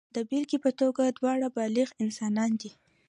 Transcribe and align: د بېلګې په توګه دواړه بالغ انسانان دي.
د 0.15 0.17
بېلګې 0.29 0.57
په 0.65 0.71
توګه 0.79 1.03
دواړه 1.17 1.47
بالغ 1.55 1.89
انسانان 2.03 2.51
دي. 2.61 2.71